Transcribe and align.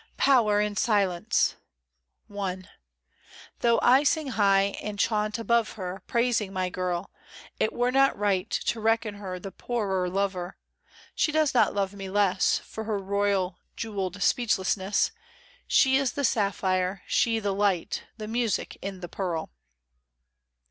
POWER 0.17 0.59
IN 0.61 0.75
SILENCE. 0.77 1.57
THOUGH 3.59 3.79
I 3.83 4.01
sing 4.01 4.29
high, 4.29 4.75
and 4.81 4.97
chaunt 4.97 5.37
above 5.37 5.73
her, 5.73 6.01
Praising 6.07 6.51
my 6.51 6.71
girl. 6.71 7.11
It 7.59 7.71
were 7.71 7.91
not 7.91 8.17
right 8.17 8.49
To 8.49 8.79
reckon 8.79 9.13
her 9.13 9.37
the 9.37 9.51
poorer 9.51 10.09
lover; 10.09 10.57
She 11.13 11.31
does 11.31 11.53
not 11.53 11.75
love 11.75 11.93
me 11.93 12.09
less 12.09 12.57
For 12.57 12.85
her 12.85 12.97
royal, 12.97 13.59
jewelled 13.75 14.23
speechlessness, 14.23 15.11
She 15.67 15.97
is 15.97 16.13
the 16.13 16.25
sapphire, 16.25 17.03
she 17.05 17.37
the 17.37 17.53
light. 17.53 18.05
The 18.17 18.27
music 18.27 18.77
in 18.81 19.01
the 19.01 19.07
pearl. 19.07 19.51